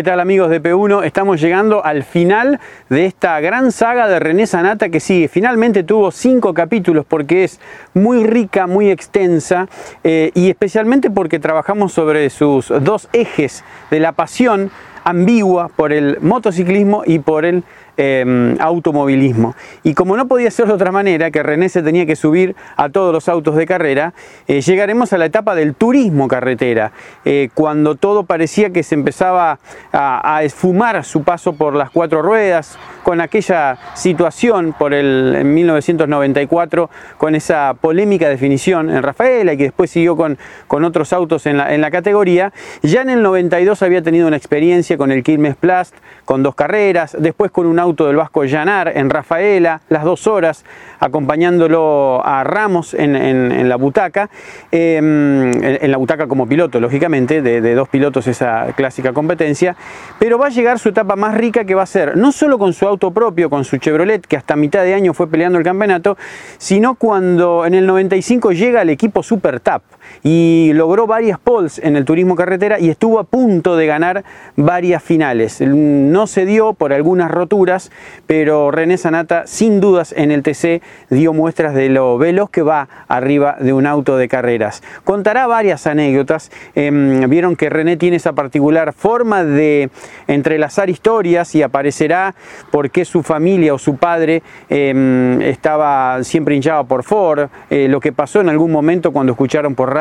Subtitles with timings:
[0.00, 1.04] ¿Qué tal amigos de P1?
[1.04, 5.28] Estamos llegando al final de esta gran saga de René Sanata que sigue.
[5.28, 7.60] Finalmente tuvo cinco capítulos porque es
[7.92, 9.68] muy rica, muy extensa
[10.02, 14.70] eh, y especialmente porque trabajamos sobre sus dos ejes de la pasión
[15.04, 17.62] ambigua por el motociclismo y por el
[18.02, 19.54] Em, automovilismo.
[19.82, 22.88] Y como no podía ser de otra manera, que René se tenía que subir a
[22.88, 24.14] todos los autos de carrera,
[24.48, 26.92] eh, llegaremos a la etapa del turismo carretera,
[27.26, 29.58] eh, cuando todo parecía que se empezaba
[29.92, 36.88] a, esfumar su paso por las cuatro ruedas, con aquella situación por el en 1994,
[37.18, 41.58] con esa polémica definición en Rafaela y que después siguió con, con otros autos en
[41.58, 42.54] la, en la categoría.
[42.82, 47.14] Ya en el 92 había tenido una experiencia con el Quilmes Plast, con dos carreras,
[47.18, 50.64] después con un auto del Vasco Llanar en Rafaela, las dos horas,
[51.00, 54.30] acompañándolo a Ramos en, la butaca,
[54.70, 59.76] em, en, la butaca como piloto, lógicamente, de, dos pilotos esa clásica competencia,
[60.18, 62.72] pero va a llegar su etapa más rica que va a ser no solo con
[62.72, 66.16] su auto propio, con su Chevrolet, que hasta mitad de año fue peleando el campeonato,
[66.58, 69.82] sino cuando en el 95 llega el equipo Super Tap
[70.22, 74.24] y logró varias poles en el turismo carretera y estuvo a punto de ganar
[74.56, 75.60] varias finales.
[75.60, 77.90] No se dio por algunas roturas,
[78.26, 82.88] pero René Sanata sin dudas en el TC dio muestras de lo veloz que va
[83.08, 84.82] arriba de un auto de carreras.
[85.04, 86.50] Contará varias anécdotas.
[86.74, 89.90] Em, vieron que René tiene esa particular forma de
[90.26, 92.34] entrelazar historias y aparecerá
[92.70, 98.00] por qué su familia o su padre em, estaba siempre hinchado por Ford, eh, lo
[98.00, 99.99] que pasó en algún momento cuando escucharon por radio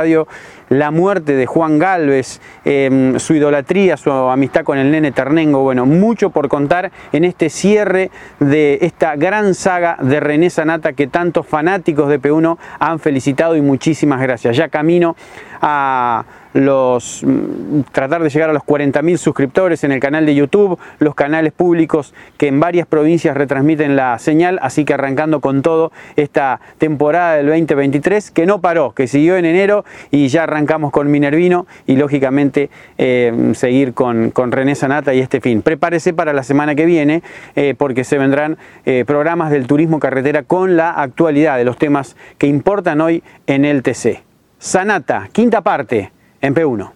[0.70, 5.86] la muerte de Juan Galvez, em, su idolatría, su amistad con el nene Ternengo, bueno,
[5.86, 11.48] mucho por contar en este cierre de esta gran saga de René Sanata que tantos
[11.48, 14.56] fanáticos de P1 han felicitado y muchísimas gracias.
[14.56, 15.16] Ya camino
[15.62, 16.24] a
[16.54, 21.16] los mm, tratar de llegar a los 40.000 suscriptores en el canal de YouTube, los
[21.16, 26.60] canales públicos que en varias provincias retransmiten la señal, así que arrancando con todo esta
[26.78, 31.68] temporada del 2023 que no paró, que siguió en enero y ya arrancamos con Minervino
[31.86, 35.62] y lógicamente eh, seguir con, con, René Sanata y este fin.
[35.62, 37.22] Prepárese para la semana que viene
[37.56, 42.16] eh, porque se vendrán eh, programas del turismo carretera con la actualidad de los temas
[42.38, 44.24] que importan hoy en el TC.
[44.58, 46.12] Sanata, quinta parte
[46.42, 46.92] en P1.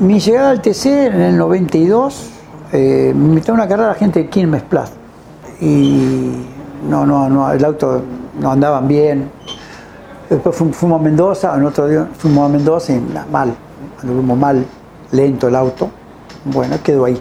[0.00, 2.30] Mi llegada al TC en el 92
[2.72, 4.90] eh, me invitó a una carrera a gente de Quilmes Plus
[5.60, 6.32] y
[6.88, 8.02] no, no, no, el auto
[8.38, 9.30] no andaban bien.
[10.28, 13.00] Después fuimos a Mendoza, en otro día fuimos a Mendoza y
[13.30, 13.54] mal,
[14.02, 14.66] anduvimos mal,
[15.12, 15.90] lento el auto.
[16.44, 17.20] Bueno, quedó ahí.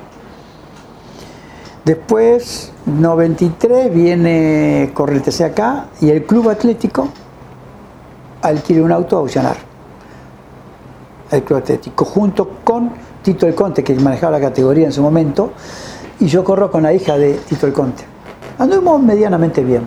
[1.86, 7.10] Después, 93, viene Corrientes acá y el Club Atlético
[8.42, 9.58] adquiere un auto a aucionar.
[11.30, 12.92] El Club Atlético, junto con
[13.22, 15.52] Tito El Conte, que manejaba la categoría en su momento,
[16.22, 18.06] y yo corro con la hija de Tito El Conte.
[18.60, 19.84] Anduvimos medianamente bien.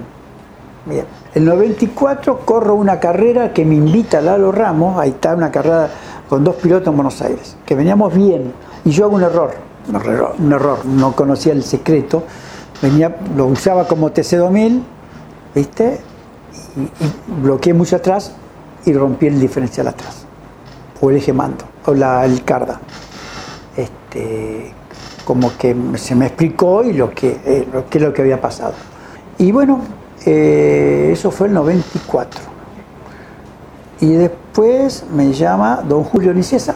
[0.84, 1.06] Bien.
[1.34, 5.88] El 94 corro una carrera que me invita Lalo Ramos, ahí está una carrera
[6.28, 8.52] con dos pilotos en Buenos Aires, que veníamos bien,
[8.84, 12.24] y yo hago un error un error, no conocía el secreto,
[12.82, 14.82] venía, lo usaba como TC2000,
[15.54, 16.00] ¿viste?
[16.76, 18.32] Y, bloqueé mucho atrás
[18.84, 20.26] y rompí el diferencial atrás,
[21.00, 22.80] o el eje mando, o la, el carda.
[23.76, 24.72] Este,
[25.24, 28.40] como que se me explicó y lo que, eh, lo que es lo que había
[28.40, 28.74] pasado.
[29.38, 29.80] Y bueno,
[30.24, 32.40] eh, eso fue el 94.
[34.00, 36.75] Y después me llama don Julio Nicesa,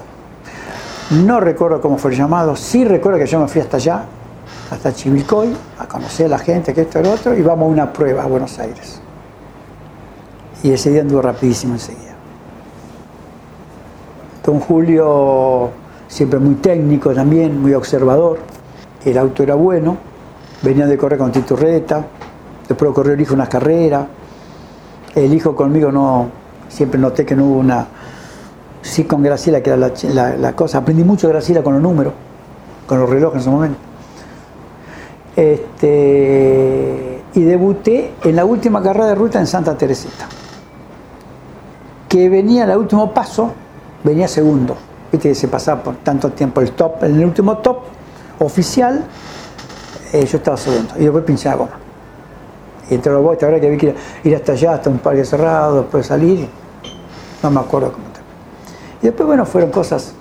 [1.11, 4.05] no recuerdo cómo fue llamado, sí recuerdo que yo me fui hasta allá,
[4.71, 7.73] hasta Chivilcoy, a conocer a la gente, que esto y lo otro, y vamos a
[7.73, 9.01] una prueba a Buenos Aires.
[10.63, 12.15] Y ese día anduvo rapidísimo enseguida.
[14.45, 15.71] Don Julio,
[16.07, 18.39] siempre muy técnico también, muy observador.
[19.05, 19.97] El auto era bueno,
[20.63, 22.05] venía de correr con Tito Reta,
[22.69, 24.07] después corrió el hijo unas carreras.
[25.15, 26.29] El hijo conmigo no,
[26.69, 27.87] siempre noté que no hubo una...
[28.83, 29.91] Sí con Graciela, que era
[30.37, 30.79] la, cosa.
[30.79, 32.15] Aprendí mucho de Graciela con los números,
[32.87, 33.79] con los relojes en su momento.
[35.37, 40.27] Este, y debuté en la última carrera de ruta en Santa Teresita.
[42.09, 43.53] Que venía el último paso,
[44.03, 44.77] venía segundo.
[45.13, 47.79] Viste que se pasaba por tanto tiempo el top, en el último top
[48.41, 49.05] oficial,
[50.13, 50.95] eh, yo estaba segundo.
[50.97, 51.79] Y después pinché la goma.
[52.89, 53.95] Y entre los botes, ahora que había que ir,
[54.25, 56.49] ir hasta allá, hasta un parque cerrado, después salir,
[57.43, 58.10] no me acuerdo cómo.
[59.03, 60.13] Y después, bueno, fueron cosas,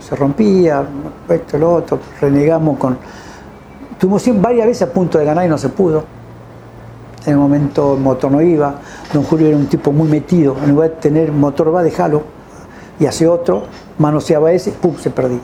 [0.00, 0.84] se rompía,
[1.28, 2.98] esto, lo otro, renegamos con...
[3.98, 6.04] Tuvimos varias veces a punto de ganar y no se pudo.
[7.26, 8.74] En el momento el motor no iba,
[9.12, 12.22] don Julio era un tipo muy metido, en lugar de tener motor va, déjalo,
[12.98, 13.64] y hace otro,
[13.98, 15.40] manoseaba ese, pum, se perdía.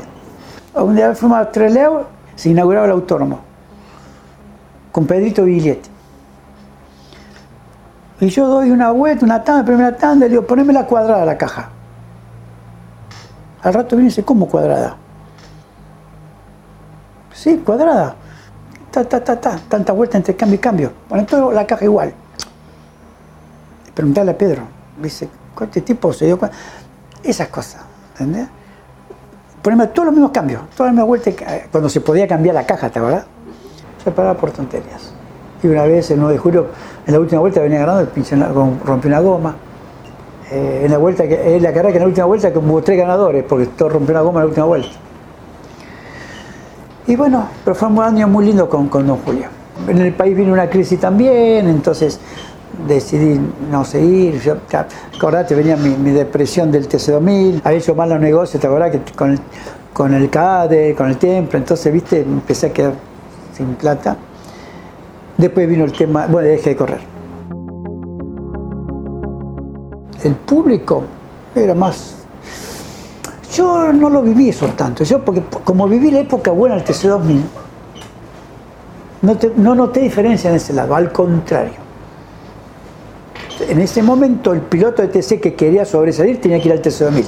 [0.74, 2.02] Un día fuimos a Trelew,
[2.36, 3.40] se inauguraba el autónomo,
[4.92, 5.88] con Pedrito Billete.
[8.20, 11.26] Y yo doy una vuelta, una tanda, primera tanda, le digo, poneme la cuadrada a
[11.26, 11.70] la caja.
[13.62, 14.96] Al rato viene y dice, ¿cómo cuadrada?
[17.34, 18.14] Sí, cuadrada.
[18.90, 20.92] Ta, ta, ta, ta, tanta vuelta entre cambio y cambio.
[21.08, 22.12] Bueno, todo la caja igual.
[23.94, 24.62] Preguntarle a Pedro,
[25.00, 25.28] dice,
[25.60, 26.56] este tipo se dio cuenta?
[27.22, 28.48] Esas cosas, ¿entendés?
[29.62, 32.64] Poneme todos los mismos cambios, todas las mismas vueltas, que- cuando se podía cambiar la
[32.64, 33.26] caja, ¿te acuerdas?
[34.02, 35.12] Se paraba por tonterías.
[35.62, 36.66] Y una vez, el 9 de julio,
[37.06, 38.10] en la última vuelta venía ganando,
[38.84, 39.54] rompió una goma.
[40.50, 42.82] Eh, en la vuelta, que, en la carrera que en la última vuelta que hubo
[42.82, 44.88] tres ganadores, porque todo rompió una goma en la última vuelta.
[47.06, 49.46] Y bueno, pero fue un año muy lindo con, con don Julio.
[49.86, 52.18] En el país vino una crisis también, entonces
[52.86, 54.40] decidí no seguir.
[54.40, 54.56] Yo,
[55.16, 59.30] acordate, venía mi, depresión del TC2000, había hecho mal los negocios, te acordás que con
[59.30, 59.38] el,
[59.92, 62.94] con el CADE, con el Templo, entonces, viste, empecé a quedar
[63.56, 64.16] sin plata.
[65.36, 67.19] Después vino el tema, bueno, dejé de correr.
[70.24, 71.04] El público
[71.54, 72.16] era más
[73.54, 77.40] yo no lo viví eso tanto, yo porque como viví la época buena del TC2000,
[79.22, 81.74] no, te- no noté diferencia en ese lado, al contrario.
[83.68, 87.24] En ese momento el piloto de TC que quería sobresalir tenía que ir al TC2000.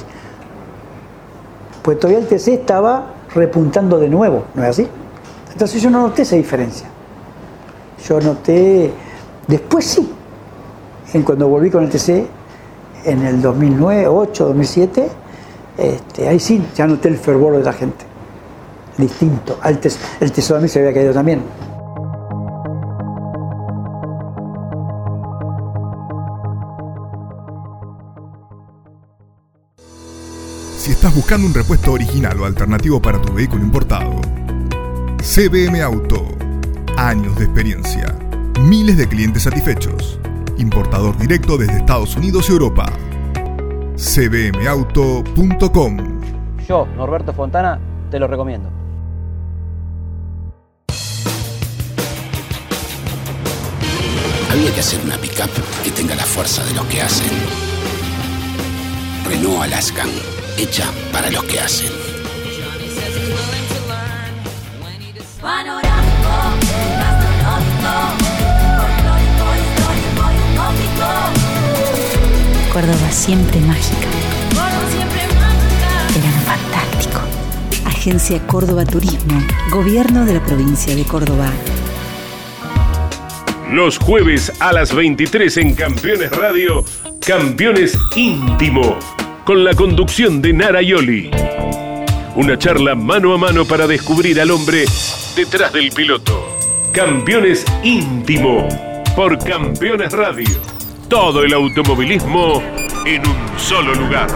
[1.83, 4.87] Pues todavía el TC estaba repuntando de nuevo, ¿no es así?
[5.51, 6.87] Entonces yo no noté esa diferencia.
[8.07, 8.91] Yo noté,
[9.47, 10.09] después sí,
[11.13, 12.25] en cuando volví con el TC
[13.05, 15.07] en el 2009, 2008, 2007,
[15.77, 18.05] este, ahí sí ya noté el fervor de la gente.
[18.97, 19.57] Distinto.
[19.81, 21.41] Tes- el tesoro a mí se había caído también.
[30.77, 34.19] Si estás buscando un repuesto original o alternativo para tu vehículo importado,
[35.21, 36.27] CBM Auto.
[36.97, 38.15] Años de experiencia.
[38.61, 40.19] Miles de clientes satisfechos.
[40.57, 42.85] Importador directo desde Estados Unidos y Europa.
[43.95, 45.97] cbmauto.com
[46.67, 47.79] Yo, Norberto Fontana,
[48.09, 48.69] te lo recomiendo.
[54.51, 55.49] Había que hacer una pickup
[55.83, 57.27] que tenga la fuerza de los que hacen.
[59.27, 60.09] Renault Alaskan,
[60.57, 62.02] hecha para los que hacen.
[72.73, 74.07] Córdoba siempre mágica.
[74.49, 76.07] Todo siempre mágica.
[76.15, 77.21] Verano fantástico.
[77.85, 79.39] Agencia Córdoba Turismo.
[79.69, 81.51] Gobierno de la provincia de Córdoba.
[83.71, 86.83] Los jueves a las 23 en Campeones Radio,
[87.23, 88.97] Campeones Íntimo,
[89.45, 91.29] con la conducción de Nara Yoli.
[92.35, 94.85] Una charla mano a mano para descubrir al hombre
[95.35, 96.57] detrás del piloto.
[96.91, 98.67] Campeones Íntimo,
[99.15, 100.73] por Campeones Radio.
[101.09, 102.61] Todo el automovilismo
[103.05, 104.27] en un solo lugar.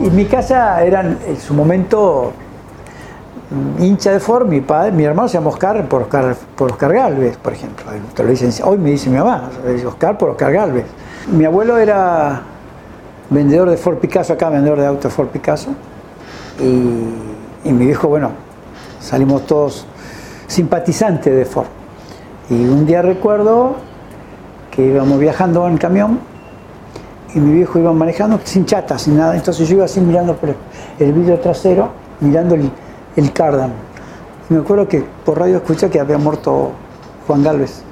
[0.00, 2.32] En mi casa eran en su momento
[3.50, 6.92] mm, hincha de Ford, mi padre, mi hermano se llama Oscar por Oscar, por Oscar
[6.92, 7.84] Galvez, por ejemplo.
[8.64, 9.50] Hoy me dice mi mamá,
[9.86, 10.86] Oscar por Oscar Galvez.
[11.30, 12.42] Mi abuelo era
[13.30, 15.70] vendedor de Ford Picasso, acá vendedor de autos Ford Picasso.
[16.58, 18.32] Y, mi viejo, bueno,
[19.00, 19.86] salimos todos
[20.46, 21.68] simpatizantes de Ford.
[22.50, 23.76] Y un día recuerdo
[24.70, 26.18] que íbamos viajando en camión
[27.32, 29.36] y mi viejo iba manejando sin chata, sin nada.
[29.36, 30.56] Entonces yo iba así mirando por el,
[30.98, 32.70] el vidrio trasero, mirando el,
[33.16, 33.72] el cardan.
[34.48, 36.72] Y me acuerdo que por radio escuché que había muerto
[37.26, 37.82] Juan Galvez.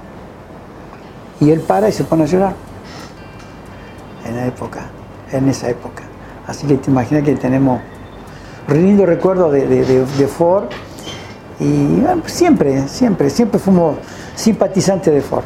[1.41, 2.55] Y él para y se pone a llorar.
[4.27, 4.91] En la época,
[5.33, 6.03] en esa época.
[6.47, 7.81] Así que te imaginas que tenemos
[8.69, 10.65] lindo recuerdo de, Ford.
[11.61, 13.97] Y bueno, siempre, siempre, siempre fuimos
[14.35, 15.45] simpatizantes de Ford.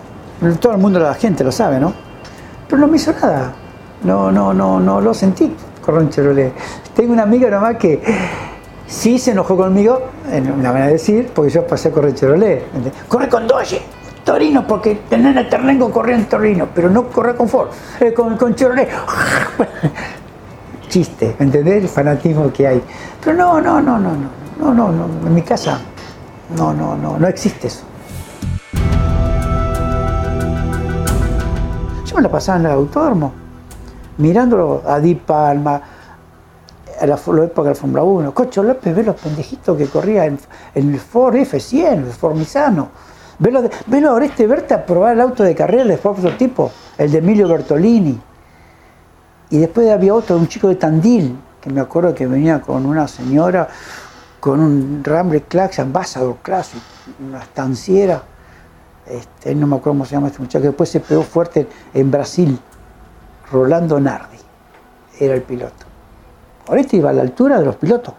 [0.60, 1.92] Todo el mundo, la gente lo sabe, ¿no?
[2.68, 3.52] Pero no me hizo nada.
[4.02, 5.54] No, no, no, no lo sentí
[5.90, 6.52] un Chevrolet.
[6.94, 8.00] Tengo una amiga nomás que
[8.86, 12.64] sí se enojó conmigo, en una manera de decir, porque yo pasé a correr Chevrolet.
[13.08, 13.80] Corre con Dodge,
[14.32, 17.68] Torino, porque tener el Terrengo corría en Torino, pero no corre con Ford,
[18.00, 18.88] eh, con, con Chevrolet.
[20.88, 21.82] Chiste, ¿entendés?
[21.82, 22.82] El fanatismo que hay.
[23.22, 25.78] Pero no, no, no, no, no, no, no, no, en mi casa
[26.56, 27.84] no, no, no, no existe eso.
[32.06, 33.34] Yo me la pasaba en el autódromo,
[34.16, 35.74] mirándolo a Di Palma,
[36.98, 38.32] a la, la época de la Fórmula 1.
[38.32, 40.38] Cocho López, ve los pendejitos que corría en,
[40.74, 43.11] en el Ford F100, el Ford Misano.
[43.42, 47.18] Velo, velo a Oreste Berta probar el auto de carrera de Ford prototipo, el de
[47.18, 48.20] Emilio Bertolini.
[49.50, 53.08] Y después había otro, un chico de Tandil, que me acuerdo que venía con una
[53.08, 53.68] señora
[54.38, 56.80] con un Rambler Class, Ambassador Classic,
[57.26, 58.22] una estanciera.
[59.06, 62.10] Este, no me acuerdo cómo se llama este muchacho, que después se pegó fuerte en
[62.12, 62.56] Brasil.
[63.50, 64.38] Rolando Nardi
[65.18, 65.84] era el piloto.
[66.68, 68.14] Oreste iba a la altura de los pilotos.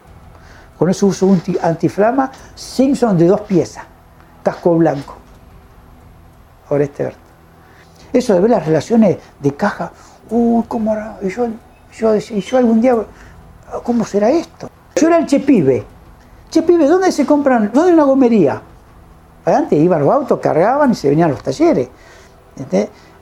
[0.78, 3.86] Con eso uso un ti- antiflama Simpson de dos piezas,
[4.44, 5.16] casco blanco.
[6.70, 7.20] Oreste Berta.
[8.12, 9.92] Eso de ver las relaciones de caja,
[10.30, 11.18] uy, ¿cómo era?
[11.22, 11.48] Y yo,
[11.98, 12.96] yo, y yo algún día,
[13.84, 14.70] ¿cómo será esto?
[14.96, 15.84] Yo era el Chepibe.
[16.50, 17.72] Chepibe, ¿dónde se compran?
[17.74, 18.62] ¿Dónde hay una gomería?
[19.46, 21.90] Antes iban los autos, cargaban y se venían a los talleres.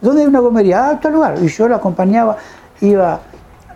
[0.01, 0.89] ¿Dónde hay una gomería?
[0.89, 1.35] Ah, tal lugar.
[1.41, 2.37] Y yo lo acompañaba,
[2.81, 3.19] iba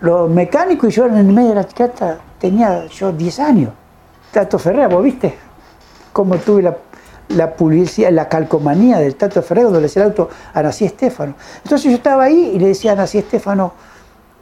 [0.00, 3.70] los mecánicos y yo en el medio de la chicata tenía yo 10 años.
[4.30, 5.34] Tato Ferrer, ¿vos viste?
[6.12, 6.76] Cómo tuve la,
[7.28, 11.34] la publicidad, la calcomanía del Tato Ferrer cuando le el auto a Nací Estefano.
[11.64, 13.72] Entonces yo estaba ahí y le decía a Nací Estefano,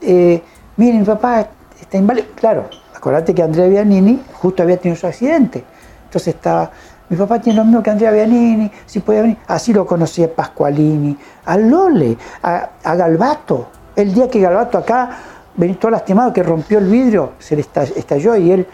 [0.01, 0.43] eh,
[0.77, 1.49] miren, mi papá
[1.81, 2.29] está inválido.
[2.35, 5.65] Claro, acordate que Andrea Bianini justo había tenido su accidente.
[6.05, 6.71] Entonces estaba,
[7.09, 9.39] mi papá tiene lo mismo que Andrea Bianini, si podía venir.
[9.47, 13.69] Así lo conocí a Pascualini, a Lole, a, a Galbato.
[13.97, 15.11] El día que Galbato acá
[15.57, 18.67] venía todo lastimado, que rompió el vidrio, se le esta- estalló y él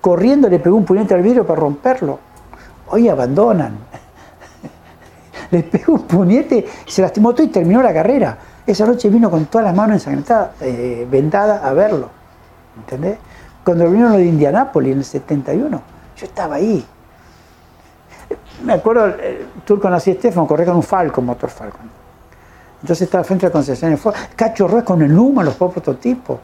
[0.00, 2.18] corriendo le pegó un puñete al vidrio para romperlo.
[2.88, 3.76] Hoy abandonan.
[5.50, 8.38] Le pegó un puñete, se lastimó todo y terminó la carrera.
[8.66, 12.08] Esa noche vino con todas las manos ensangrentadas, eh, vendadas a verlo.
[12.76, 13.18] ¿Entendés?
[13.64, 15.82] Cuando vinieron de Indianápolis en el 71,
[16.16, 16.84] yo estaba ahí.
[18.64, 21.90] Me acuerdo, el turco nací Estefano, corría con un Falcon, motor Falcon.
[22.80, 24.14] Entonces estaba frente a la Ford.
[24.34, 26.38] Cacho Ruiz con el Numa, los dos prototipos.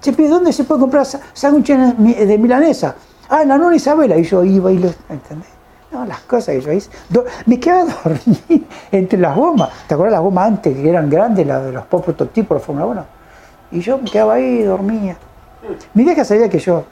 [0.00, 2.96] Che, ¿dónde se puede comprar sándwiches de milanesa?
[3.34, 4.16] Ah, en la Nona Isabela.
[4.18, 4.88] Y yo iba y lo.
[5.08, 5.48] ¿Entendés?
[5.90, 6.90] No, las cosas que yo hice.
[7.08, 9.70] Do- me quedaba dormir entre las gomas.
[9.86, 12.86] ¿Te acuerdas las gomas antes que eran grandes, las de los pop prototipos la Fórmula
[12.86, 13.04] 1?
[13.72, 15.16] Y yo me quedaba ahí dormía.
[15.94, 16.84] Mi vieja sabía que yo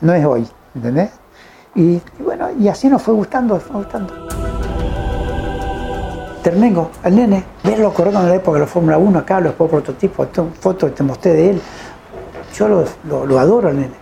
[0.00, 1.10] no es hoy, ¿entendés?
[1.74, 4.14] Y, bueno, y así nos fue gustando, fue gustando.
[6.42, 9.70] Ternengo, al nene, verlo correr con la época de la Fórmula 1 acá, los pop
[9.70, 10.28] prototipos,
[10.60, 11.62] fotos que te mostré de él.
[12.54, 13.99] Yo lo- lo adoro al nene.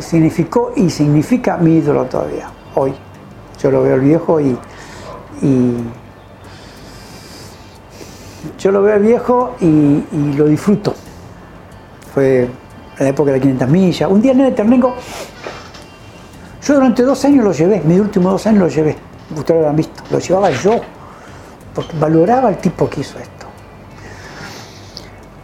[0.00, 2.94] Significó y significa mi ídolo todavía, hoy.
[3.60, 4.56] Yo lo veo al viejo y,
[8.58, 10.94] yo lo veo al viejo y, lo disfruto.
[12.14, 14.10] Fue en la época de las 500 millas.
[14.10, 14.94] Un día el nene Ternengo,
[16.62, 18.96] yo durante dos años lo llevé, mis últimos dos años lo llevé.
[19.36, 20.80] Ustedes lo han visto, lo llevaba yo,
[21.74, 23.37] porque valoraba al tipo que hizo esto.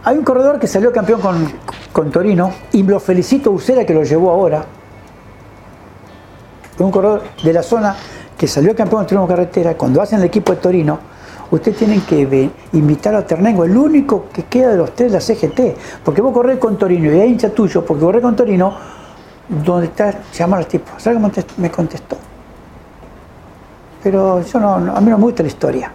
[0.05, 1.51] Hay un corredor que salió campeón con,
[1.91, 4.63] con Torino y lo felicito a Ucera que lo llevó ahora.
[6.77, 7.95] Un corredor de la zona
[8.37, 9.75] que salió campeón en Turismo Carretera.
[9.75, 10.99] Cuando hacen el equipo de Torino,
[11.49, 15.75] ustedes tienen que invitar a Ternengo, el único que queda de los tres la CGT.
[16.03, 18.75] Porque vos corres con Torino y hay hincha tuyo, porque corres con Torino,
[19.63, 20.91] donde está, llama al tipo.
[20.97, 22.17] ¿Sabes cómo me contestó?
[24.03, 25.91] Pero yo no, no- a mí no me gusta la historia.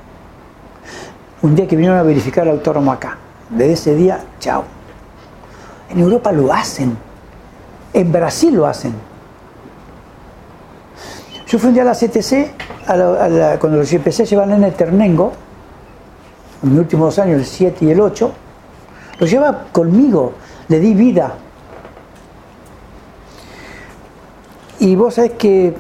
[1.43, 3.17] Un día que vinieron a verificar el autónomo acá.
[3.51, 4.65] Desde ese día, chao.
[5.91, 6.97] En Europa lo hacen.
[7.93, 8.95] En Brasil lo hacen.
[11.47, 12.53] Yo fui un día a la CTC,
[13.59, 15.33] cuando los empecé a llevar en el Ternengo,
[16.63, 18.33] en mis últimos dos años, el 7 y el 8,
[19.19, 20.35] lo lleva conmigo,
[20.69, 21.35] le di vida.
[24.79, 25.75] Y vos sabés que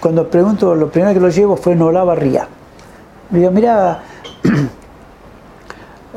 [0.00, 2.48] cuando pregunto, lo primero que lo llevo fue Nola Barría.
[3.30, 4.02] Le digo, mira,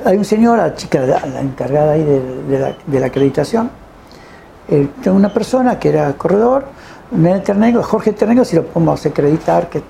[0.06, 3.70] hay un señor, la chica, la, encargada ahí de, la, de la acreditación,
[4.70, 6.66] eh, una persona que era corredor,
[7.12, 9.84] Nene Ternengo, Jorge Ternengo, si lo podemos acreditar, que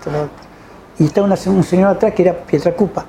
[0.97, 3.05] y está un señor atrás que era Pietra Cupa.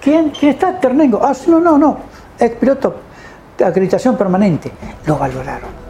[0.00, 0.78] ¿Quién, ¿Quién está?
[0.78, 1.20] Ternengo.
[1.22, 1.98] Ah, no, no, no,
[2.38, 2.94] ex piloto.
[3.64, 4.70] acreditación permanente.
[5.06, 5.85] Lo valoraron.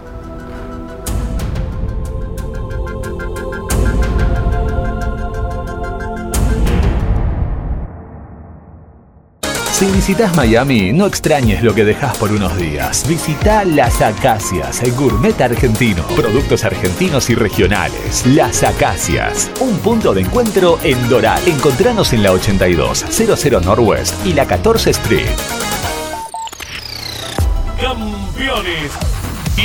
[9.79, 13.07] Si visitas Miami, no extrañes lo que dejas por unos días.
[13.07, 16.03] Visita Las Acacias, el gourmet argentino.
[16.17, 18.25] Productos argentinos y regionales.
[18.25, 21.47] Las Acacias, un punto de encuentro en Doral.
[21.47, 25.29] Encontranos en la 82, 00 Northwest y la 14 Street.
[27.79, 28.93] Campeones.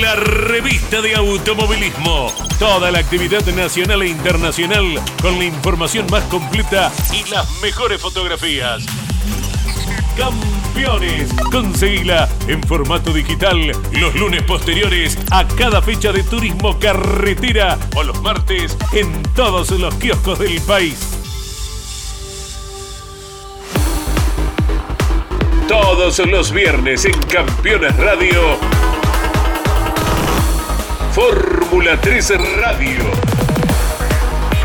[0.02, 2.34] La revista de automovilismo.
[2.60, 8.86] Toda la actividad nacional e internacional con la información más completa y las mejores fotografías.
[10.16, 11.34] Campeones.
[11.52, 18.22] Conseguila en formato digital los lunes posteriores a cada fecha de turismo carretera o los
[18.22, 21.18] martes en todos los kioscos del país.
[25.68, 28.58] Todos los viernes en Campeones Radio.
[31.14, 33.41] Fórmula 3 Radio.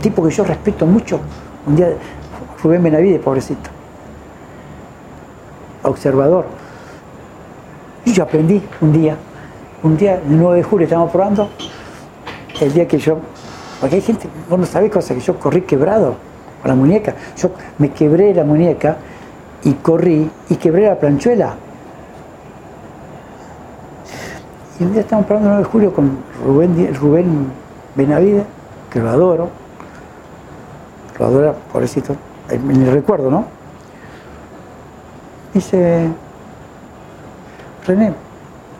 [0.00, 1.20] Tipo que yo respeto mucho.
[1.66, 1.92] Un día,
[2.62, 3.70] Rubén Benavide, pobrecito.
[5.82, 6.46] Observador.
[8.04, 9.16] Yo aprendí un día.
[9.82, 11.48] Un día, el 9 de julio, estábamos probando.
[12.60, 13.18] El día que yo.
[13.80, 16.16] Porque hay gente, vos no sabés cosas, que yo corrí quebrado
[16.60, 17.14] con la muñeca.
[17.36, 18.96] Yo me quebré la muñeca
[19.64, 21.54] y corrí y quebré la planchuela.
[24.78, 27.46] Y un día estábamos probando el 9 de julio con Rubén, Rubén
[27.94, 28.44] Benavide,
[28.90, 29.48] que lo adoro
[31.20, 32.16] lo adora, pobrecito,
[32.48, 33.44] en recuerdo, ¿no?
[35.52, 36.08] Dice,
[37.86, 38.14] René,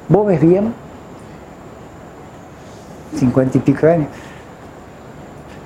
[0.08, 0.72] ¿vos ves bien?
[3.14, 4.08] Cincuenta y pico de años.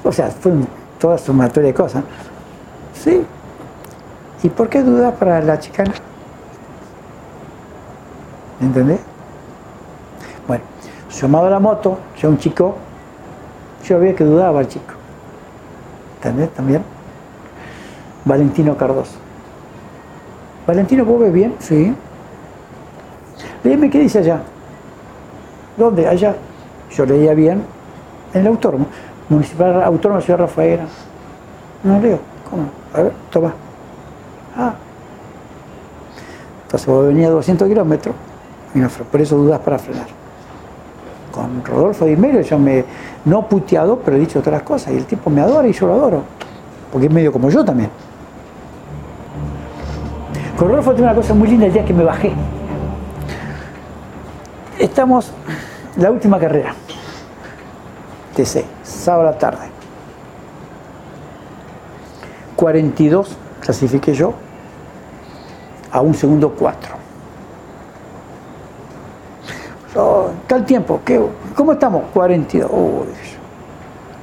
[0.03, 0.53] O sea, fue
[0.99, 2.03] toda sumatoria de cosas.
[2.93, 3.25] Sí.
[4.43, 5.93] ¿Y por qué dudas para la chicana?
[8.61, 8.99] ¿Entendés?
[10.49, 10.65] Bueno,
[11.09, 12.75] sumado a la moto, yo un chico,
[13.85, 14.94] yo veía que dudaba el chico.
[16.25, 16.55] ¿Entendés?
[16.55, 16.83] También.
[18.25, 19.17] Valentino Cardoso.
[20.67, 21.55] Valentino, ¿vos ves bien?
[21.59, 21.95] Sí.
[23.63, 24.41] Léeme qué dice allá.
[25.77, 26.09] ¿Dónde?
[26.09, 26.35] Allá.
[26.91, 27.63] Yo leía bien
[28.33, 28.87] en el autónomo.
[29.29, 30.85] Municipal Autónomo de Ciudad Rafaela.
[31.83, 32.19] No leo.
[32.49, 32.71] ¿Cómo?
[32.95, 33.53] A ver, toma.
[34.57, 34.75] Ah.
[36.63, 38.15] Entonces vos venía a 200 kilómetros
[38.75, 40.07] y no por eso dudas para frenar.
[41.33, 42.85] Con Rodolfo Di Meglio yo me,
[43.25, 44.93] no puteado, pero he dicho otras cosas.
[44.93, 46.23] Y el tipo me adora y yo lo adoro.
[46.93, 47.91] Porque es medio como yo también.
[50.59, 52.33] Con Rodolfo tuve una cosa muy linda el día que me bajé.
[54.79, 55.33] Estamos,
[55.97, 56.75] la última carrera.
[58.37, 59.67] TC, sábado a la tarde.
[62.57, 64.35] 42 clasifiqué yo
[65.91, 66.95] a un segundo 4.
[69.97, 71.21] Oh, tal tiempo, ¿qué,
[71.55, 72.05] ¿cómo estamos?
[72.13, 72.71] 42.
[72.71, 73.07] Uy,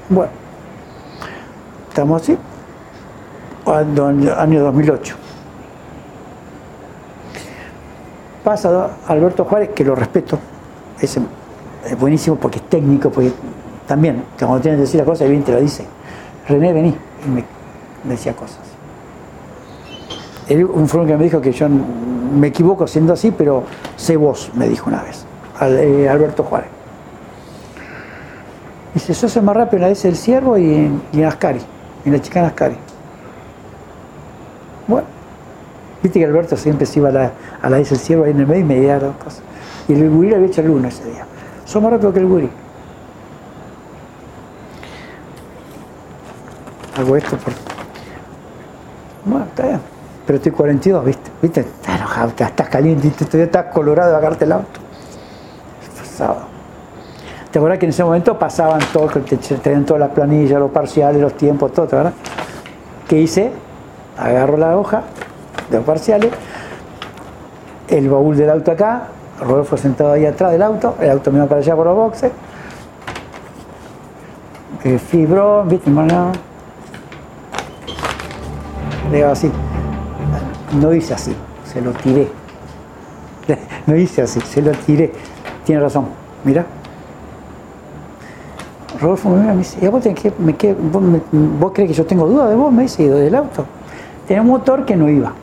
[0.10, 0.32] bueno,
[1.90, 2.38] estamos así.
[3.66, 5.16] Año 2008.
[8.44, 10.40] Pasa Alberto Juárez, que lo respeto,
[11.00, 11.20] es,
[12.00, 13.32] buenísimo porque es técnico, porque
[13.88, 15.86] también, cuando tienes que decir las cosas, bien te lo dice.
[16.48, 17.44] René, vení, y me,
[18.04, 18.60] decía cosas.
[20.50, 23.64] Un fue que me dijo que yo me equivoco siendo así, pero
[23.96, 25.24] sé vos, me dijo una vez,
[25.62, 26.81] eh, Alberto Juárez.
[28.94, 31.62] Dice, sos el más rápido en la S del Ciervo y en, y en Ascari,
[32.06, 32.76] en la chicana Ascari.
[34.88, 35.08] Bueno,
[36.04, 38.62] viste que Alberto siempre se iba a la, a del Ciervo ahí en el medio
[38.62, 39.42] y me las cosas.
[39.88, 41.26] Y el gurí había hecho el uno ese día.
[41.66, 42.50] Sos más rápido que el gurí.
[46.98, 47.54] Hago esto por...
[49.26, 49.80] Bueno, está bien.
[50.26, 51.32] Pero estoy 42, ¿viste?
[51.42, 51.62] ¿Viste?
[51.62, 54.80] Estás enojado, estás caliente, estás colorado de agarrarte el auto.
[56.18, 56.51] Sábado.
[57.52, 61.22] ¿Te acuerdas que en ese momento pasaban todo, te traían todas las planillas, los parciales,
[61.22, 62.14] los tiempos, todo, ¿te acuerdas?
[63.10, 63.52] ¿Qué hice?
[64.18, 65.04] Agarro la hoja
[65.70, 66.32] de los parciales,
[67.90, 69.08] el baúl del auto acá,
[69.42, 72.32] Rodolfo sentado ahí atrás del auto, el auto me iba para allá por los boxes,
[74.86, 75.90] eh, fibrón, ¿viste?
[75.90, 76.32] Hermano?
[79.12, 79.52] Le hago así.
[80.80, 81.36] No hice así,
[81.66, 82.30] se lo tiré.
[83.88, 85.12] No hice así, se lo tiré.
[85.66, 86.06] Tiene razón,
[86.44, 86.66] mira.
[89.02, 92.48] Rodolfo me dice, ¿y vos, tenés que- vos, me- vos crees que yo tengo duda
[92.48, 92.72] de vos?
[92.72, 93.66] Me dice, y del auto.
[94.28, 95.34] Tenía un motor que no iba.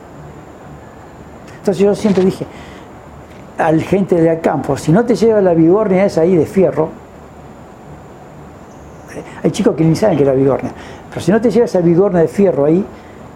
[1.57, 2.45] Entonces yo siempre dije,
[3.57, 6.89] al gente del campo, si no te lleva la vigornia esa ahí de fierro,
[9.13, 10.71] eh, hay chicos que ni saben que es la vigornia,
[11.09, 12.85] pero si no te lleva esa vigornia de fierro ahí,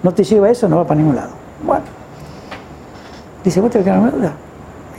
[0.01, 1.31] no te lleva eso, no va para ningún lado.
[1.65, 1.83] Bueno,
[3.43, 4.31] dice, ¿vos te quedar una duda?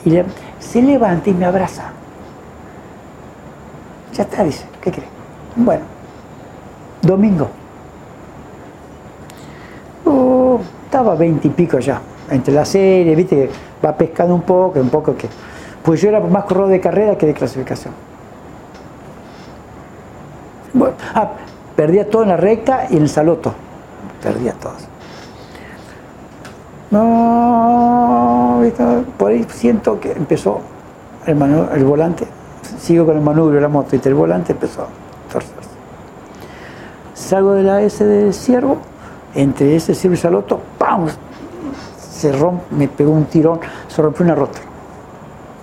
[0.05, 0.21] Y
[0.59, 1.85] se levanta y me abraza.
[4.15, 5.14] Ya está, dice, ¿qué crees?
[5.57, 5.85] Bueno,
[7.03, 7.49] domingo.
[10.05, 13.51] Uh, estaba veinte y pico ya, entre la serie, viste que
[13.85, 15.29] va pescando un poco, un poco que.
[15.83, 17.93] Pues yo era más corredor de carrera que de clasificación.
[21.15, 21.31] Ah,
[21.77, 23.55] perdía todo en la recta y en el saloto.
[24.23, 24.73] Perdía todo.
[26.91, 28.63] No,
[29.19, 30.61] por ahí siento que empezó
[31.27, 31.41] el,
[31.75, 32.27] el volante,
[32.79, 34.87] sigo con el manubrio de la moto, y el volante empezó
[37.15, 38.79] Salgo de la S del ciervo,
[39.35, 41.07] entre ese ciervo y saloto, ¡pam!
[41.99, 44.61] Se rompe, me pegó un tirón, se rompió una rota.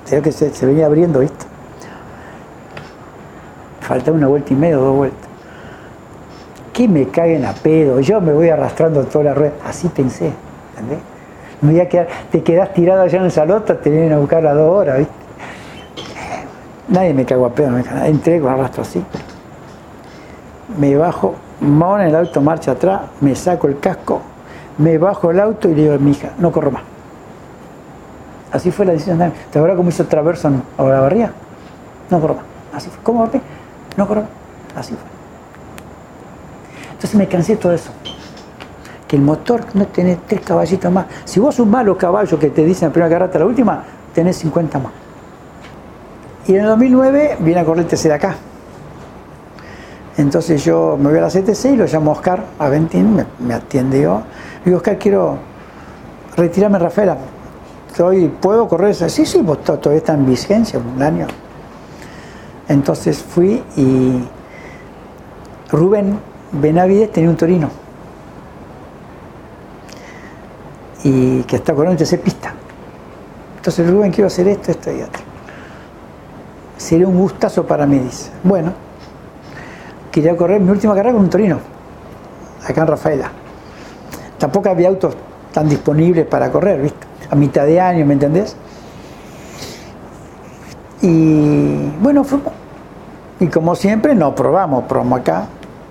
[0.07, 1.45] Creo que se, se venía abriendo, ¿viste?
[3.81, 5.29] Faltaba una vuelta y media, dos vueltas.
[6.73, 9.53] Que me caguen a pedo, yo me voy arrastrando toda la rueda.
[9.65, 10.31] Así pensé,
[10.71, 10.99] ¿entendés?
[11.61, 14.45] Me voy a quedar, te quedás tirado allá en el salota, te vienen a buscar
[14.47, 15.13] a dos horas, ¿viste?
[16.87, 18.03] Nadie me cagó a pedo, me cagó.
[18.05, 19.03] entré con arrastro así.
[20.77, 24.21] Me bajo, mano en el auto, marcha atrás, me saco el casco,
[24.77, 26.83] me bajo el auto y le digo a mi hija, no corro más.
[28.51, 29.17] Así fue la decisión.
[29.19, 31.31] de- ¿Te acuerdas cómo hizo Traverso en Olavarría?
[32.09, 32.43] No corro más.
[32.73, 32.99] Así fue.
[33.03, 33.39] ¿Cómo papi?
[33.97, 34.29] No corro más.
[34.75, 35.03] Así fue.
[36.93, 37.91] Entonces me cansé de todo eso.
[39.07, 41.05] Que el motor no tiene tres caballitos más.
[41.25, 43.83] Si vos sumás los caballos que te dicen en la primera carrera hasta la última,
[44.13, 44.91] tenés 50 más.
[46.47, 48.35] Y en el 2009 viene a correr el TC de acá.
[50.17, 54.01] Entonces yo me voy a la CTC y lo llamo Oscar Aventín, me, me atiende
[54.01, 54.21] yo.
[54.59, 55.37] Le digo, Oscar, quiero
[56.35, 57.17] retirarme Rafaela.
[57.95, 58.91] Soy, ¿Puedo correr?
[58.91, 59.07] eso?".
[59.09, 61.27] Sí, sí, pues to- todavía está en vigencia, un año.
[62.67, 64.23] Entonces fui y
[65.71, 66.19] Rubén
[66.51, 67.69] Benavides tenía un torino.
[71.03, 72.53] Y que está corriendo en pista.
[73.57, 75.21] Entonces Rubén, quiero hacer esto, esto y otro.
[76.77, 78.31] Sería un gustazo para mí, dice.
[78.43, 78.73] Bueno,
[80.11, 81.59] quería correr mi última carrera con un Torino,
[82.67, 83.31] acá en Rafaela.
[84.37, 85.15] Tampoco había autos
[85.53, 87.07] tan disponibles para correr, ¿viste?
[87.29, 88.55] A mitad de año, ¿me entendés?
[91.01, 92.53] Y bueno, fuimos.
[93.39, 95.45] Y como siempre, no probamos, probamos acá.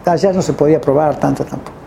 [0.04, 1.78] Allá no se podía probar tanto tampoco.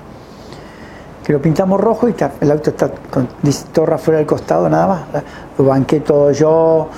[1.24, 3.28] Que lo pintamos rojo y el auto está con
[3.72, 5.24] torra fuera del costado nada más.
[5.58, 6.90] Lo banqué todo yo.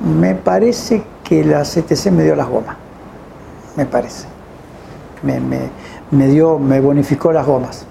[0.00, 2.76] Me parece que la CTC me dio las gomas.
[3.76, 4.31] Me parece
[5.22, 5.70] me, me-
[6.10, 7.86] me dio, me bonificó las gomas.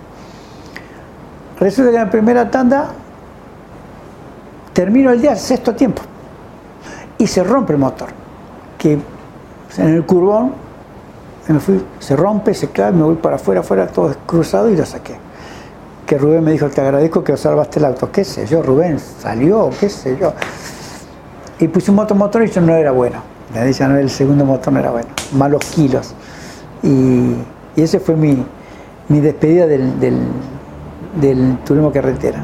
[1.59, 2.89] Resulta que en la primera tanda
[4.73, 6.01] termino el día sexto tiempo
[7.17, 8.09] y se rompe el motor.
[8.77, 8.93] Que
[9.77, 10.03] en el
[11.47, 14.85] me fui, se rompe, se clava, me voy para afuera, afuera, todo cruzado y lo
[14.85, 15.15] saqué.
[16.05, 18.11] Que Rubén me dijo, te agradezco que salvaste el auto.
[18.11, 18.99] ¿Qué sé yo, Rubén?
[18.99, 20.33] Salió, qué sé yo.
[21.59, 23.17] Y puse un motor motor y yo no era bueno.
[23.53, 25.09] Le dije, no, el segundo motor no era bueno.
[25.33, 26.13] Malos kilos.
[26.83, 27.35] Y,
[27.75, 28.43] y ese fue mi,
[29.09, 30.17] mi despedida del, del,
[31.19, 32.43] del turismo carretera.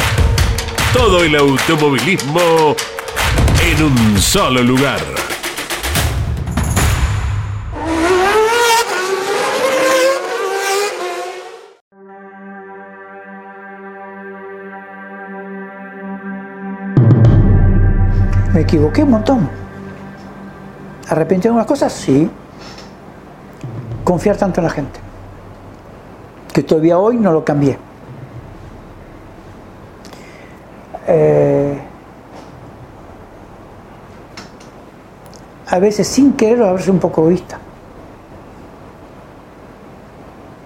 [0.93, 2.75] Todo el automovilismo
[3.63, 4.99] en un solo lugar.
[18.53, 19.49] Me equivoqué un montón.
[21.07, 21.93] ¿Arrepentí de algunas cosas?
[21.93, 22.29] Sí.
[24.03, 24.99] Confiar tanto en la gente.
[26.53, 27.90] Que todavía hoy no lo cambié.
[31.07, 31.79] Eh,
[35.67, 37.57] a veces sin querer a veces un poco egoísta.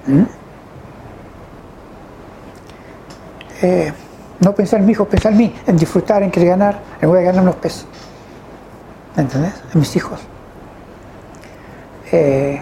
[0.08, 0.24] ¿Mm?
[3.62, 3.93] Eh,
[4.39, 7.19] no pensar en mi hijo, pensar en mí, en disfrutar, en querer ganar, en voy
[7.19, 7.88] a ganar unos pesos.
[9.15, 9.54] ¿Entendés?
[9.74, 10.19] En mis hijos.
[12.12, 12.62] Eh,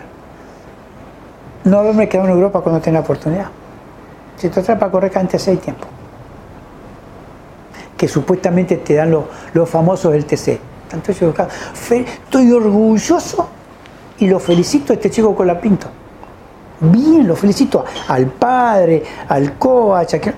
[1.63, 3.47] no haberme quedado en Europa cuando tenía la oportunidad.
[4.38, 5.88] Si te trae para correr antes hay tiempo.
[8.03, 10.59] Que supuestamente te dan los, los famosos del TC.
[10.89, 11.33] Tanto yo,
[11.89, 13.47] estoy orgulloso
[14.19, 15.87] y lo felicito a este chico con la pinto.
[16.81, 20.33] Bien, lo felicito al padre, al coach, que-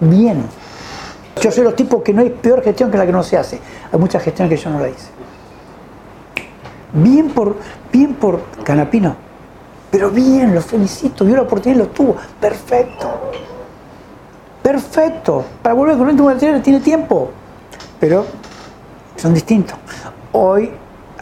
[0.00, 0.44] bien.
[1.40, 3.58] Yo soy los tipos que no hay peor gestión que la que no se hace.
[3.90, 5.08] Hay muchas gestiones que yo no la hice.
[6.92, 7.56] Bien por,
[7.90, 9.16] bien por Canapino.
[9.90, 11.24] Pero bien, lo felicito.
[11.24, 12.14] Vio la oportunidad y lo tuvo.
[12.38, 13.08] Perfecto.
[14.62, 15.44] Perfecto.
[15.62, 17.30] Para volver con un material tiene tiempo.
[18.00, 18.24] Pero
[19.16, 19.76] son distintos.
[20.32, 20.70] Hoy,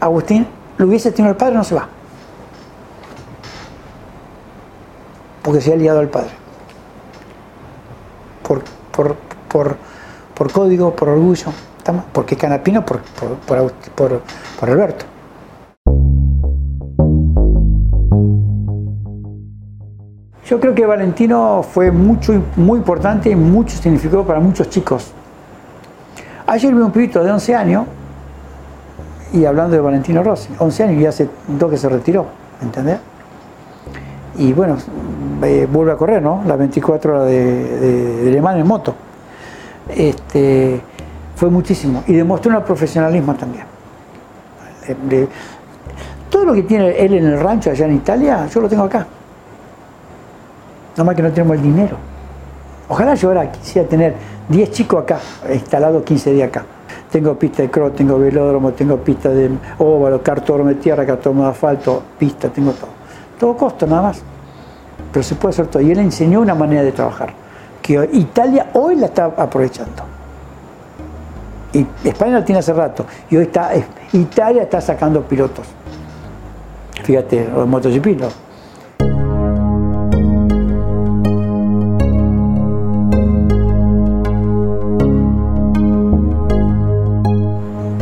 [0.01, 0.47] Agustín,
[0.79, 1.89] lo hubiese tenido el padre, no se va.
[5.43, 6.31] Porque se ha liado al padre.
[8.47, 9.17] Por, por,
[9.49, 9.77] por,
[10.35, 11.47] por código, por orgullo.
[12.13, 14.23] Porque Canapino, por, por, por-
[14.59, 15.05] por Alberto.
[20.51, 25.13] Yo creo que Valentino fue mucho, muy importante y mucho significó para muchos chicos.
[26.45, 27.87] Ayer vi un pibito de 11 años,
[29.33, 32.27] y hablando de Valentino Rossi, 11 años y hace dos que se retiró,
[32.61, 32.99] ¿entendés?
[34.39, 34.77] Y bueno,
[35.45, 36.43] eh, vuelve a correr, ¿no?
[36.45, 38.97] Las 24 horas de, de, en moto.
[39.89, 40.81] Este,
[41.37, 43.67] fue muchísimo y demostró un profesionalismo también.
[46.29, 49.07] Todo lo que tiene él en el rancho allá en Italia, yo lo tengo acá.
[50.93, 51.97] Nada más que no tenemos el dinero.
[52.89, 54.15] Ojalá yo ahora quisiera tener
[54.49, 55.21] 10 chicos acá,
[55.53, 56.65] instalados 15 días acá.
[57.11, 61.51] Tengo pista de cross, tengo velódromo, tengo pista de óvalo, cartódromo de tierra, cartódromo de
[61.51, 62.91] asfalto, pista, tengo todo.
[63.39, 64.23] Todo costo nada más.
[65.13, 65.83] Pero se puede hacer todo.
[65.83, 67.33] Y él enseñó una manera de trabajar
[67.81, 70.03] que Italia hoy la está aprovechando.
[71.73, 73.07] Y España la tiene hace rato.
[73.31, 73.71] Y hoy está,
[74.13, 75.67] Italia está sacando pilotos.
[77.03, 78.21] Fíjate, los MotoGP,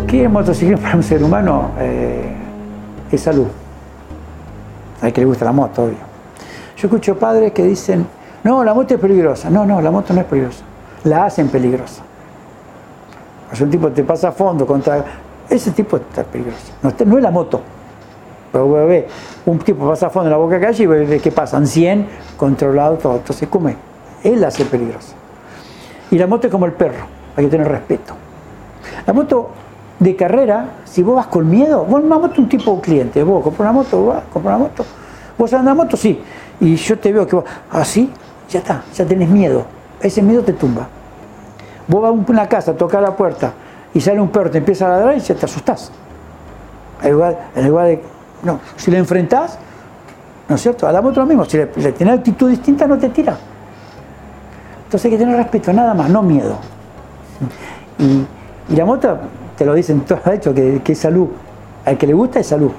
[0.09, 1.73] ¿Qué es motociclismo para un ser humano?
[1.79, 2.33] Eh,
[3.13, 3.47] es salud.
[5.03, 5.99] Hay que le gusta la moto, obvio.
[6.79, 8.07] Yo escucho padres que dicen,
[8.43, 9.51] no, la moto es peligrosa.
[9.51, 10.65] No, no, la moto no es peligrosa.
[11.05, 12.03] La hacen peligrosa.
[13.53, 15.05] Si un tipo te pasa a fondo contra...
[15.47, 16.73] Ese tipo está peligroso.
[16.83, 17.61] No, es la moto.
[18.51, 19.05] Pero ves,
[19.45, 23.01] un tipo pasa a fondo en la boca calle y ves que pasan 100 controlados,
[23.01, 23.17] todo.
[23.17, 23.77] Entonces, come.
[24.25, 25.13] Él hace peligrosa.
[26.11, 27.05] Y la moto es como el perro.
[27.37, 28.15] Hay que tener respeto.
[29.07, 29.51] La moto
[29.99, 33.61] de carrera, si vos vas con miedo, vos una moto un tipo cliente, vos compras
[33.61, 34.85] una moto, vos compras una moto,
[35.37, 36.21] vos andás en moto, sí,
[36.61, 38.11] y yo te veo que vos, así,
[38.49, 39.65] ya está, ya tenés miedo,
[40.01, 40.89] ese miedo te tumba.
[41.87, 43.53] Vos vas a una casa, tocas la puerta
[43.95, 45.91] y sale un perro, te empieza a ladrar y ya te asustás.
[47.03, 48.03] En lugar, de,
[48.43, 49.59] no, si le enfrentás,
[50.49, 50.87] ¿no es cierto?
[50.87, 53.37] A la moto lo mismo, si le, le actitud distinta no te tira.
[54.85, 56.57] Entonces hay que tener respeto, nada más, no miedo.
[57.99, 58.27] Y,
[58.73, 59.19] y la moto,
[59.59, 61.29] te lo dicen todos, de hecho, que, que es salud.
[61.85, 62.71] Al que le gusta es salud.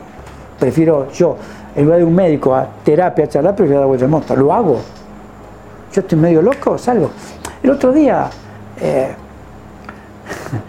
[0.58, 1.36] Prefiero yo,
[1.76, 4.36] en lugar de un médico a terapia, a charlar, prefiero dar vuelta de moto.
[4.36, 4.80] Lo hago.
[5.92, 7.12] Yo estoy medio loco, salgo.
[7.62, 8.30] El otro día
[8.80, 9.14] eh,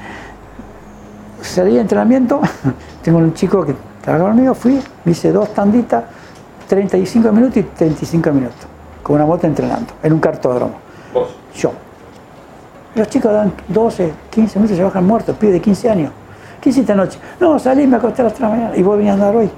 [1.43, 2.41] salí de entrenamiento,
[3.03, 6.05] tengo un chico que trabaja conmigo, fui, me hice dos tanditas,
[6.69, 8.67] 35 minutos y 35 minutos,
[9.03, 10.75] con una moto entrenando, en un cartódromo.
[11.15, 11.29] ¿Vos?
[11.55, 11.73] Yo.
[12.95, 16.13] Los chicos dan 12, 15 minutos y se bajan muertos, pide de 15 años.
[16.61, 17.19] ¿Qué hiciste anoche?
[17.39, 19.51] No, salí, me acosté a las 3 de la mañana y venías a andar hoy.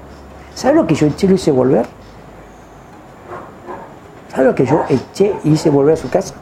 [0.53, 1.85] ¿Sabes lo que yo eché lo hice volver?
[4.29, 6.35] ¿Sabes lo que yo eché y hice volver a su casa?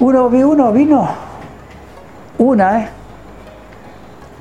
[0.00, 1.08] Uno, vi uno, vino.
[2.38, 2.88] Una, ¿eh?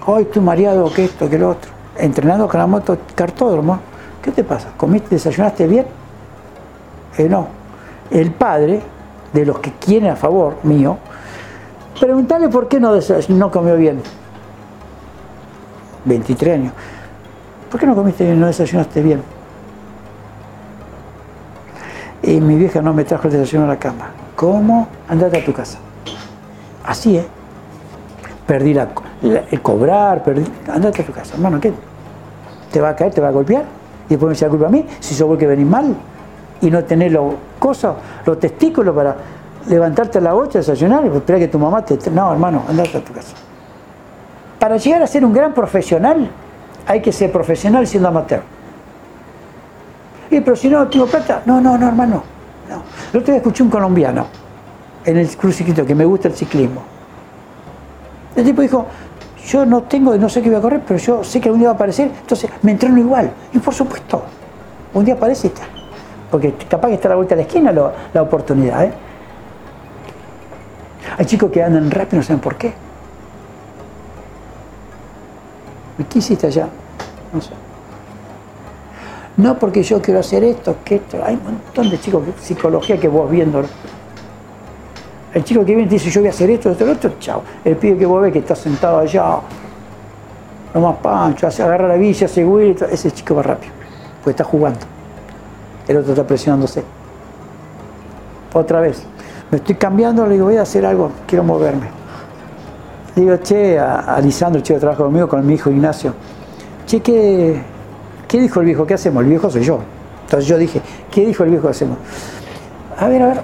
[0.06, 1.72] Hoy estoy mareado, que esto, que lo otro.
[1.98, 3.80] Entrenando con la moto cartódromo.
[4.22, 4.70] ¿Qué te pasa?
[4.76, 5.86] ¿Comiste, desayunaste bien?
[7.18, 7.48] Eh, no.
[8.10, 8.82] El padre,
[9.34, 10.98] de los que quieren a favor mío,
[12.00, 12.91] preguntarle por qué no,
[13.30, 14.02] no comió bien.
[16.06, 16.74] 23 años.
[17.70, 19.22] ¿Por qué no comiste bien, no desayunaste bien?
[22.24, 24.10] Y mi vieja no me trajo el desayuno a la cama.
[24.36, 24.88] ¿Cómo?
[25.08, 25.78] Andate a tu casa.
[26.84, 27.26] Así, ¿eh?
[28.46, 28.89] Perdí la,
[29.22, 30.44] la- el cobrar, perdí.
[30.72, 31.72] Andate a tu casa, hermano, ¿qué?
[32.72, 33.63] ¿Te va a caer, te va a golpear?
[34.08, 35.96] Y después me echa la culpa a mí, si sos vos que venís mal
[36.62, 37.95] y no tenés los cosas,
[38.26, 39.15] los testículos para
[39.67, 41.97] levantarte a la 8 desayunar y esperar que tu mamá te.
[42.12, 43.36] No, hermano, andate a tu casa.
[44.60, 46.30] Para llegar a ser un gran profesional,
[46.86, 48.41] hay que ser profesional siendo amateur.
[50.30, 52.24] Y pero si no tengo plata, no, no, no, hermano.
[52.69, 52.84] No.
[53.12, 54.28] El otro día escuché un colombiano
[55.04, 56.84] en el cruciquito que me gusta el ciclismo.
[58.36, 58.86] El tipo dijo,
[59.45, 61.69] yo no tengo, no sé qué voy a correr, pero yo sé que algún día
[61.69, 63.32] va a aparecer, entonces me entreno igual.
[63.52, 64.24] Y por supuesto,
[64.93, 65.81] un día aparece y está.
[66.32, 68.86] Porque capaz que está a la vuelta de la esquina la oportunidad.
[68.86, 68.94] ¿eh?
[71.17, 72.74] Hay chicos que andan rápido, no saben por qué.
[76.00, 76.67] ¿Y qué hiciste allá?
[77.34, 77.52] No sé.
[79.38, 81.20] No porque yo quiero hacer esto, que esto.
[81.24, 83.63] Hay un montón de chicos de psicología que vos viendo.
[85.34, 87.13] El chico que viene y te dice yo voy a hacer esto, esto, lo otro,
[87.20, 87.41] chao.
[87.63, 89.39] El pibe que vos ves que está sentado allá,
[90.74, 93.74] lo más pancho, agarra la villa, Willy, todo, ese chico va rápido,
[94.20, 94.91] porque está jugando.
[95.92, 96.86] El otro está presionándose.
[98.54, 99.04] Otra vez.
[99.52, 101.88] Me estoy cambiando, le digo, voy a hacer algo, quiero moverme.
[103.14, 106.14] Le digo, che, a, a Lisandro, que trabaja conmigo, con mi hijo Ignacio,
[106.86, 107.62] che, ¿qué,
[108.26, 108.88] ¿qué dijo el viejo?
[108.88, 109.22] ¿Qué hacemos?
[109.24, 109.80] El viejo soy yo.
[110.24, 111.98] Entonces yo dije, ¿qué dijo el viejo que hacemos?
[112.98, 113.42] A ver, a ver.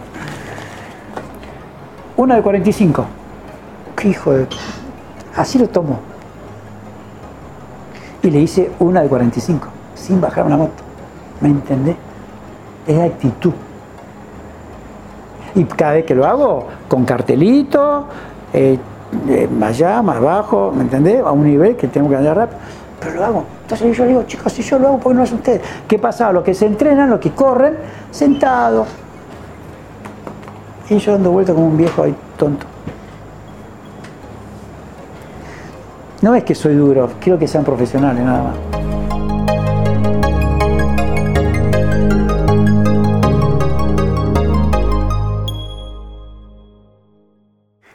[2.16, 3.06] Una de 45.
[3.98, 4.48] ¿Qué hijo de.?
[5.36, 6.00] Así lo tomo.
[8.24, 10.82] Y le hice una de 45, sin bajar una moto.
[11.42, 12.07] ¿Me entendés?
[12.88, 13.54] Es actitud.
[15.56, 18.06] Y cada vez que lo hago, con cartelito,
[18.54, 18.78] eh,
[19.30, 21.22] eh, más allá, más abajo, ¿me entendés?
[21.22, 22.60] A un nivel que tengo que andar rápido.
[23.00, 23.44] Pero lo hago.
[23.64, 25.62] Entonces yo le digo, chicos, si yo lo hago, ¿por qué no hacen ustedes?
[25.88, 26.32] ¿Qué pasa?
[26.32, 27.76] Los que se entrenan, los que corren,
[28.12, 28.88] sentados.
[30.90, 32.66] Y yo dando vuelta como un viejo ahí tonto.
[36.22, 38.97] No es que soy duro, quiero que sean profesionales nada más.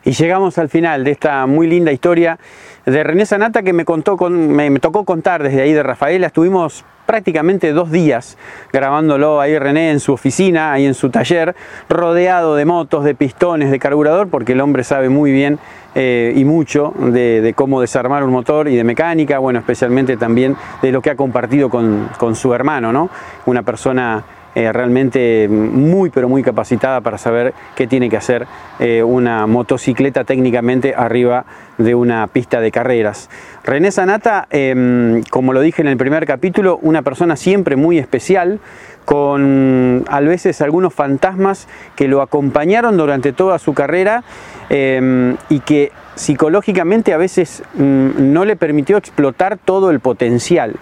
[0.04, 2.38] Y llegamos al final de esta muy linda historia
[2.84, 6.26] de René Sanata que me, contó con, me, tocó contar desde ahí de Rafaela.
[6.26, 8.36] Estuvimos prácticamente dos días
[8.72, 11.54] grabándolo ahí René en su oficina, ahí en su taller,
[11.88, 15.60] rodeado de motos, de pistones, de carburador, porque el hombre sabe muy bien
[15.94, 20.90] eh, y mucho de, cómo desarmar un motor y de mecánica, bueno, especialmente también de
[20.90, 23.08] lo que ha compartido con su hermano, ¿no?
[23.46, 24.24] Una persona
[24.54, 28.46] eh, realmente muy pero muy capacitada para saber qué tiene que hacer
[28.78, 31.44] eh, una motocicleta técnicamente arriba
[31.78, 33.30] de una pista de carreras.
[33.64, 38.60] René Sanata, eh, como lo dije en el primer capítulo, una persona siempre muy especial,
[39.04, 44.22] con a veces algunos fantasmas que lo acompañaron durante toda su carrera
[44.70, 50.76] eh, y que psicológicamente a veces mm, no le permitió explotar todo el potencial.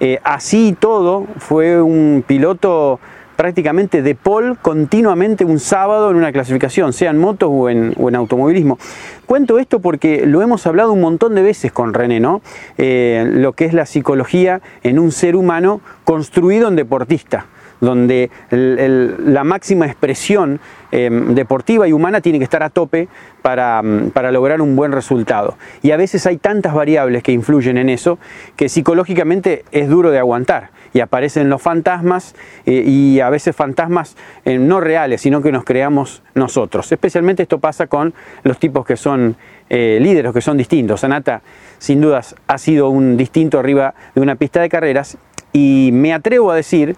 [0.00, 3.00] Eh, así todo, fue un piloto
[3.36, 8.08] prácticamente de pole continuamente un sábado en una clasificación, sea en motos o en, o
[8.08, 8.78] en automovilismo.
[9.26, 12.40] Cuento esto porque lo hemos hablado un montón de veces con René, ¿no?
[12.78, 17.46] Eh, lo que es la psicología en un ser humano construido en deportista
[17.80, 20.60] donde la máxima expresión
[20.92, 23.08] eh, deportiva y humana tiene que estar a tope
[23.42, 25.56] para, mm, para lograr un buen resultado.
[25.82, 28.18] Y a veces hay tantas variables que influyen en eso
[28.56, 30.70] que psicológicamente es duro de aguantar.
[30.92, 35.64] Y aparecen los fantasmas eh, y a veces fantasmas eh, no reales, sino que nos
[35.64, 36.90] creamos nosotros.
[36.90, 38.14] Especialmente esto pasa con
[38.44, 39.36] los tipos que son
[39.68, 41.04] eh, líderes, que son distintos.
[41.04, 41.42] Anata,
[41.78, 45.18] sin dudas, ha sido un distinto arriba de una pista de carreras
[45.52, 46.96] y me atrevo a decir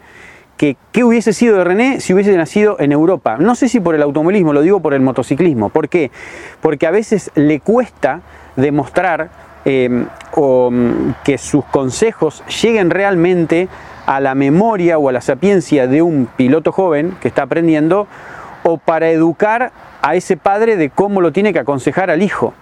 [0.59, 3.37] que qué hubiese sido de René si hubiese nacido en Europa.
[3.39, 5.71] No sé si por el automovilismo, lo digo por el motociclismo.
[5.71, 6.11] ¿Por qué?
[6.61, 8.21] Porque a veces le cuesta
[8.57, 9.31] demostrar
[9.65, 10.05] eh,
[10.35, 13.69] o, mm, que sus consejos lleguen realmente
[14.05, 18.09] a la memoria o a la sapiencia de un piloto joven que está aprendiendo
[18.65, 19.71] o para educar
[20.03, 22.53] a ese padre de cómo lo tiene que aconsejar al hijo.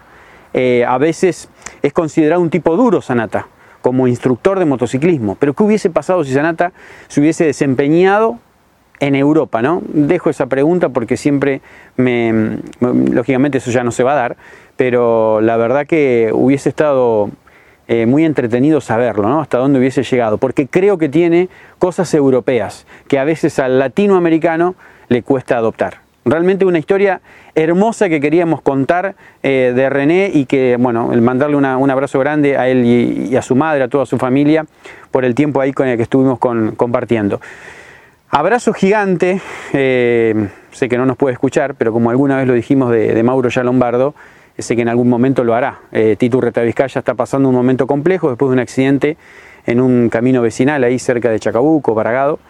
[0.53, 1.49] Eh, a veces
[1.83, 3.49] es considerado un tipo duro Sanata
[3.87, 6.73] como instructor de motociclismo, pero ¿qué hubiese pasado si Sanata
[7.07, 8.41] se hubiese desempeñado
[8.99, 9.63] en Europa?
[9.63, 9.81] ¿no?
[9.87, 11.61] Dejo esa pregunta porque siempre
[11.97, 14.37] me, lógicamente eso ya no se va a dar,
[14.77, 17.31] pero la verdad que hubiese estado
[17.87, 19.41] eh, muy entretenido saberlo, ¿no?
[19.41, 24.75] hasta dónde hubiese llegado, porque creo que tiene cosas europeas que a veces al latinoamericano
[25.07, 26.06] le cuesta adoptar.
[26.27, 27.21] Realmente una historia
[27.55, 29.15] hermosa que queríamos contar
[29.45, 33.43] eh, de René y que, bueno, el mandarle un abrazo grande a él y, a
[33.43, 34.67] su madre, a toda su familia,
[35.13, 37.41] por el tiempo ahí con el que estuvimos compartiendo.
[38.29, 39.41] Abrazo gigante,
[39.73, 43.49] eh, sé que no nos puede escuchar, pero como alguna vez lo dijimos de, Mauro
[43.49, 44.17] ya Lombardo,
[44.59, 45.79] sé que en algún momento lo hará.
[45.93, 49.17] Eh, Titu Retavizcaya está pasando un momento complejo después de un accidente
[49.65, 52.41] en un camino vecinal ahí cerca de Chacabuco, Baragado.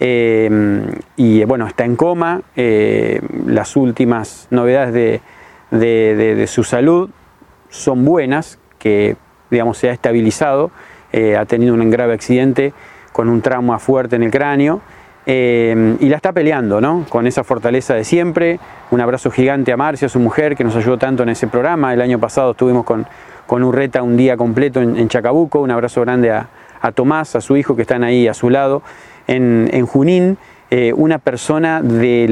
[0.00, 0.82] Eh,
[1.16, 2.42] y bueno, está en coma.
[2.56, 5.20] eh, las últimas novedades de,
[5.70, 7.10] de- su salud
[7.68, 9.16] son buenas, que
[9.50, 10.70] digamos se ha estabilizado,
[11.12, 12.72] eh, ha tenido un grave accidente
[13.12, 14.80] con un trauma fuerte en el cráneo.
[15.26, 17.06] eh, y la está peleando, ¿no?
[17.08, 18.58] Con esa fortaleza de siempre.
[18.90, 21.94] Un abrazo gigante a Marcia, su mujer, que nos ayudó tanto en ese programa.
[21.94, 23.06] El año pasado estuvimos con,
[23.46, 25.60] con Urreta un día completo en, en Chacabuco.
[25.60, 26.48] Un abrazo grande a,
[26.82, 28.82] a Tomás, a su hijo, que están ahí a su lado.
[29.26, 30.38] En, Junín,
[30.70, 32.26] eh, una persona de,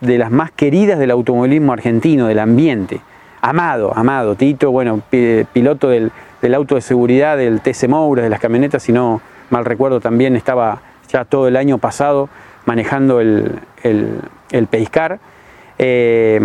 [0.00, 3.00] de las más queridas del automovilismo argentino, del ambiente.
[3.40, 4.34] Amado, amado.
[4.34, 6.10] Tito, bueno, pi- piloto del,
[6.54, 10.80] auto de seguridad, del TC Moura, de las camionetas, si no mal recuerdo, también estaba
[11.10, 12.28] ya todo el año pasado
[12.66, 13.52] manejando el,
[13.82, 14.68] el, el.
[15.78, 16.40] Eh,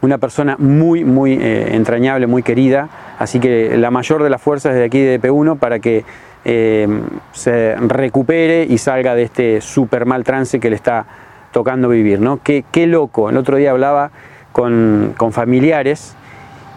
[0.00, 4.72] una persona muy, muy eh, entrañable, muy querida, así que la mayor de las fuerzas
[4.74, 6.04] desde aquí de P1 para que
[6.44, 6.88] eh,
[7.32, 11.06] se recupere y salga de este super mal trance que le está
[11.52, 12.20] tocando vivir.
[12.20, 12.40] ¿no?
[12.42, 14.10] Qué, loco, el otro día hablaba
[14.52, 16.14] con, familiares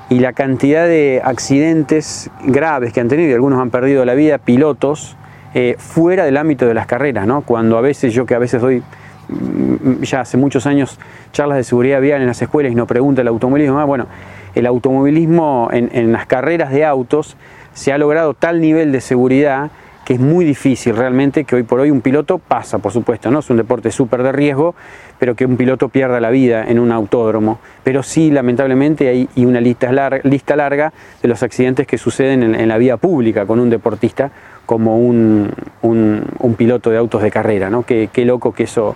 [0.10, 4.40] y la cantidad de accidentes graves que han tenido, y algunos han perdido la vida,
[4.40, 5.16] pilotos,
[5.54, 7.42] eh, fuera del ámbito de las carreras, ¿no?
[7.42, 8.84] Cuando a veces, yo que a veces doy
[9.30, 11.00] mm, ya hace muchos años
[11.32, 14.08] charlas de seguridad vial en las escuelas y nos pregunta el automovilismo, ah, bueno,
[14.54, 17.38] el automovilismo en las carreras de autos
[17.74, 19.72] se ha logrado tal nivel de seguridad
[20.06, 23.40] que es muy difícil realmente que hoy por hoy un piloto pasa, por supuesto, ¿no?
[23.40, 24.74] Es un deporte súper de riesgo,
[25.20, 27.60] pero que un piloto pierda la vida en un autódromo.
[27.84, 30.92] Pero sí, lamentablemente, hay y una lista larga, lista larga
[31.22, 34.32] de los accidentes que suceden en, la vía pública con un deportista
[34.66, 35.52] como un,
[35.84, 37.84] un- un piloto de autos de carrera, ¿no?
[37.84, 38.96] Qué, qué loco que eso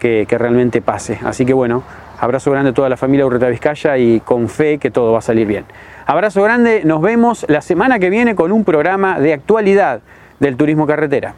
[0.00, 1.20] que, que realmente pase.
[1.22, 1.84] Así que bueno,
[2.20, 5.22] abrazo grande a toda la familia Urreta Vizcaya y con fe que todo va a
[5.22, 5.64] salir bien.
[6.06, 10.00] Abrazo grande, nos vemos la semana que viene con un programa de actualidad
[10.38, 11.34] del turismo carretera.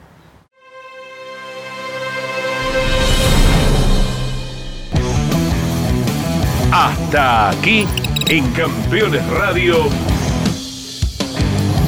[6.73, 7.87] Hasta aquí
[8.29, 9.75] en Campeones Radio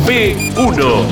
[0.07, 1.07] P1.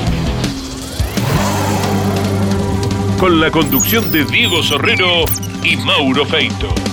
[3.19, 5.25] Con la conducción de Diego Sorrero
[5.63, 6.92] y Mauro Feito.